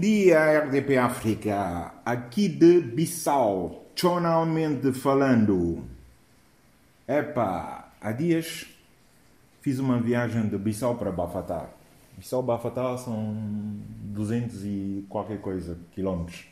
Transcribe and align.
dia, 0.00 0.64
RDP 0.64 0.96
África. 0.96 1.92
Aqui 2.04 2.48
de 2.48 2.80
Bissau, 2.80 3.84
tonalmente 3.94 4.92
falando. 4.92 5.84
Epa, 7.06 7.92
há 8.00 8.12
dias 8.12 8.66
fiz 9.60 9.78
uma 9.78 10.00
viagem 10.00 10.48
de 10.48 10.56
Bissau 10.56 10.96
para 10.96 11.12
Bafatá. 11.12 11.68
Bissau 12.16 12.42
Bafatá 12.42 12.96
são 12.96 13.36
200 14.14 14.64
e 14.64 15.04
qualquer 15.08 15.38
coisa 15.40 15.76
quilómetros. 15.94 16.46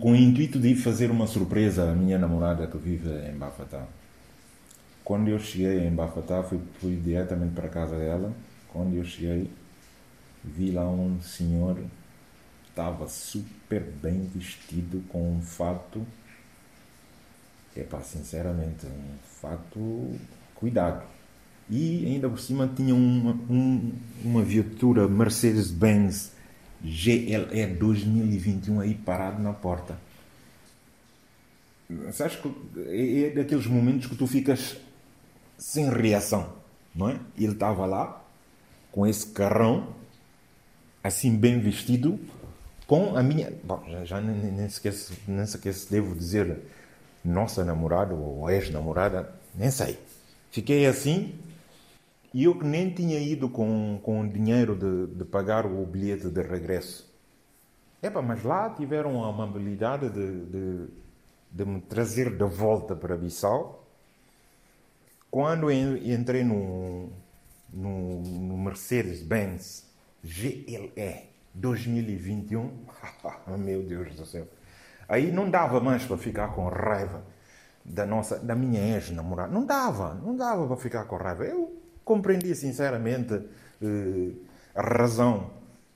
Com 0.00 0.12
o 0.12 0.16
intuito 0.16 0.58
de 0.58 0.76
fazer 0.76 1.10
uma 1.10 1.26
surpresa 1.26 1.90
à 1.90 1.94
minha 1.94 2.18
namorada 2.18 2.66
que 2.68 2.78
vive 2.78 3.10
em 3.28 3.36
Bafatá. 3.36 3.84
Quando 5.04 5.28
eu 5.28 5.38
cheguei 5.38 5.86
em 5.86 5.94
Bafatá, 5.94 6.42
fui, 6.42 6.60
fui 6.80 6.96
diretamente 6.96 7.54
para 7.54 7.66
a 7.66 7.70
casa 7.70 7.98
dela. 7.98 8.32
Quando 8.72 8.94
eu 8.94 9.04
cheguei, 9.04 9.50
vi 10.48 10.70
lá 10.70 10.88
um 10.88 11.20
senhor 11.20 11.78
estava 12.68 13.08
super 13.08 13.82
bem 13.82 14.30
vestido 14.34 15.02
com 15.08 15.32
um 15.32 15.42
fato 15.42 16.06
é 17.76 17.82
pá, 17.82 18.00
sinceramente 18.00 18.86
um 18.86 19.18
fato 19.40 20.16
cuidado 20.54 21.04
e 21.70 22.06
ainda 22.06 22.28
por 22.28 22.40
cima 22.40 22.70
tinha 22.74 22.94
uma, 22.94 23.32
um, 23.50 23.92
uma 24.24 24.42
viatura 24.42 25.06
Mercedes-Benz 25.06 26.32
GLE 26.82 27.66
2021 27.78 28.80
aí 28.80 28.94
parado 28.94 29.42
na 29.42 29.52
porta 29.52 29.98
sabes 32.12 32.36
que 32.36 32.52
é, 32.86 33.26
é 33.26 33.30
daqueles 33.30 33.66
momentos 33.66 34.06
que 34.06 34.16
tu 34.16 34.26
ficas 34.26 34.76
sem 35.56 35.88
reação 35.88 36.52
não 36.94 37.08
é? 37.08 37.20
ele 37.36 37.52
estava 37.52 37.86
lá 37.86 38.24
com 38.90 39.06
esse 39.06 39.26
carrão 39.26 39.94
assim 41.08 41.36
bem 41.36 41.60
vestido, 41.60 42.18
com 42.86 43.16
a 43.16 43.22
minha. 43.22 43.52
Bom, 43.64 43.82
já, 43.88 44.04
já 44.04 44.20
nem, 44.20 44.52
nem, 44.52 44.68
sequer, 44.68 44.94
nem 45.26 45.44
devo 45.90 46.14
dizer 46.14 46.58
nossa 47.24 47.64
namorada 47.64 48.14
ou 48.14 48.48
ex-namorada, 48.48 49.32
nem 49.54 49.70
sei. 49.70 49.98
Fiquei 50.50 50.86
assim 50.86 51.38
e 52.32 52.44
eu 52.44 52.58
que 52.58 52.64
nem 52.64 52.90
tinha 52.90 53.18
ido 53.18 53.48
com, 53.48 53.98
com 54.02 54.20
o 54.20 54.28
dinheiro 54.28 54.76
de, 54.76 55.14
de 55.14 55.24
pagar 55.24 55.66
o 55.66 55.84
bilhete 55.86 56.28
de 56.28 56.42
regresso. 56.42 57.08
Epa, 58.02 58.22
mas 58.22 58.44
lá 58.44 58.70
tiveram 58.70 59.24
a 59.24 59.28
amabilidade 59.28 60.08
de, 60.10 60.44
de, 60.46 60.86
de 61.50 61.64
me 61.64 61.80
trazer 61.80 62.36
de 62.36 62.44
volta 62.44 62.94
para 62.94 63.16
Bissau. 63.16 63.86
Quando 65.30 65.70
entrei 65.70 66.44
no, 66.44 67.10
no, 67.72 68.20
no 68.22 68.58
Mercedes-Benz 68.58 69.87
GLE 70.22 71.28
2021. 71.54 72.70
Meu 73.58 73.82
Deus 73.82 74.14
do 74.14 74.26
céu. 74.26 74.46
Aí 75.08 75.32
não 75.32 75.50
dava 75.50 75.80
mais 75.80 76.04
para 76.04 76.18
ficar 76.18 76.54
com 76.54 76.68
raiva 76.68 77.22
da 77.84 78.04
nossa, 78.04 78.38
da 78.38 78.54
minha 78.54 78.94
ex-namorada. 78.94 79.52
Não 79.52 79.64
dava, 79.64 80.14
não 80.14 80.36
dava 80.36 80.66
para 80.66 80.76
ficar 80.76 81.04
com 81.04 81.16
raiva. 81.16 81.44
Eu 81.44 81.80
compreendi 82.04 82.54
sinceramente 82.54 83.34
eh, 83.82 84.32
a 84.74 84.82
razão, 84.82 85.50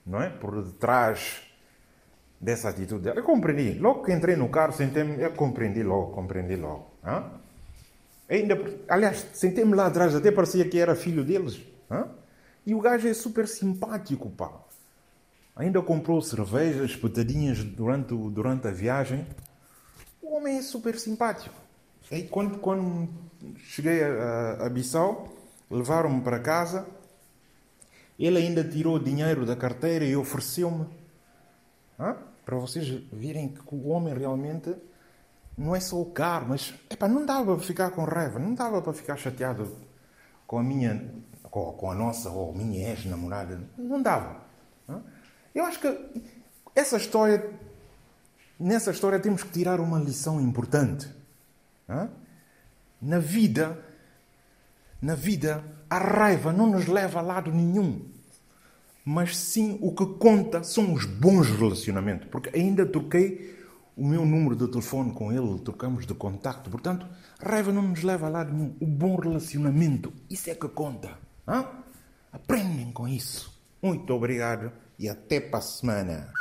não 0.07 0.23
é, 0.23 0.31
por 0.31 0.63
detrás 0.63 1.43
dessa 2.41 2.71
atitude 2.71 3.03
dela. 3.03 3.19
Eu 3.19 3.25
compreendi. 3.25 3.79
Logo 3.79 4.03
que 4.03 4.13
entrei 4.13 4.35
no 4.35 4.49
carro, 4.49 4.73
sentei-me, 4.73 5.23
eu 5.23 5.33
compreendi 5.33 5.83
logo, 5.83 6.13
compreendi 6.13 6.57
logo. 6.57 6.91
Ainda, 8.29 8.59
aliás, 8.89 9.27
sentei-me 9.35 9.75
lá 9.75 9.87
atrás, 9.87 10.15
até 10.15 10.33
parecia 10.33 10.67
que 10.69 10.79
era 10.79 10.95
filho 10.95 11.23
deles. 11.23 11.61
E 12.65 12.75
o 12.75 12.81
gajo 12.81 13.09
é 13.09 13.15
super 13.15 13.49
simpático, 13.49 14.31
pá. 14.31 14.53
Ainda 15.55 15.83
comprou 15.83 16.23
cervejas, 16.23 16.97
petadinhas 16.97 17.63
durante, 17.63 18.15
durante 18.15 18.69
a 18.69 18.71
viagem. 18.71 19.27
O 20.23 20.37
homem 20.37 20.59
é 20.59 20.63
super 20.63 20.99
simpático. 20.99 21.55
E 22.11 22.23
quando, 22.23 22.59
quando 22.59 23.09
cheguei 23.59 24.03
a, 24.03 24.67
a 24.67 24.69
Bissau, 24.69 25.29
levaram-me 25.71 26.23
para 26.23 26.39
casa. 26.39 26.87
Ele 28.19 28.39
ainda 28.39 28.63
tirou 28.63 28.99
dinheiro 28.99 29.45
da 29.45 29.57
carteira 29.57 30.05
e 30.05 30.17
ofereceu-me. 30.17 30.87
Para 32.45 32.57
vocês 32.57 32.89
verem 33.13 33.49
que 33.49 33.75
o 33.75 33.89
homem 33.89 34.15
realmente 34.15 34.75
não 35.57 35.75
é 35.75 35.81
só 35.81 36.01
o 36.01 36.11
carro, 36.11 36.47
mas 36.51 36.75
não 37.01 37.27
dava 37.27 37.55
para 37.57 37.65
ficar 37.65 37.91
com 37.91 38.05
raiva, 38.05 38.39
não 38.39 38.55
dava 38.55 38.81
para 38.81 38.93
ficar 38.93 39.17
chateado 39.17 39.71
com 40.47 40.59
a 40.59 40.63
minha 40.63 41.11
com, 41.53 41.71
com 41.75 41.91
a 41.91 41.95
nossa 41.95 42.31
ou 42.31 42.53
minha 42.55 42.89
ex-namorada. 42.89 43.61
Não 43.77 44.03
dava. 44.03 44.41
Eu 45.55 45.65
acho 45.67 45.79
que 45.79 46.23
essa 46.75 46.97
história, 46.97 47.53
nessa 48.59 48.91
história 48.91 49.21
temos 49.21 49.43
que 49.43 49.51
tirar 49.51 49.79
uma 49.79 49.99
lição 49.99 50.41
importante. 50.41 51.09
Na 53.01 53.19
vida, 53.19 53.79
na 55.01 55.15
vida, 55.15 55.63
a 55.91 55.99
raiva 55.99 56.53
não 56.53 56.69
nos 56.69 56.87
leva 56.87 57.19
a 57.19 57.23
lado 57.23 57.53
nenhum. 57.53 58.11
Mas 59.05 59.37
sim 59.37 59.79
o 59.83 59.93
que 59.95 60.07
conta 60.07 60.63
são 60.63 60.95
os 60.95 61.05
bons 61.05 61.51
relacionamentos. 61.51 62.29
Porque 62.29 62.57
ainda 62.57 62.87
troquei 62.87 63.61
o 63.95 64.07
meu 64.07 64.25
número 64.25 64.57
de 64.57 64.69
telefone 64.69 65.13
com 65.13 65.31
ele, 65.31 65.59
trocamos 65.59 66.07
de 66.07 66.15
contacto. 66.15 66.71
Portanto, 66.71 67.07
a 67.39 67.47
raiva 67.47 67.71
não 67.71 67.83
nos 67.83 68.03
leva 68.03 68.27
a 68.27 68.31
lado 68.31 68.55
nenhum. 68.55 68.75
O 68.81 68.87
bom 68.87 69.17
relacionamento, 69.17 70.13
isso 70.31 70.49
é 70.49 70.55
que 70.55 70.69
conta. 70.69 71.11
Hã? 71.47 71.67
Aprendem 72.33 72.93
com 72.93 73.07
isso. 73.07 73.53
Muito 73.83 74.13
obrigado 74.15 74.73
e 74.99 75.09
até 75.09 75.41
para 75.41 75.59
a 75.59 75.63
semana. 75.63 76.33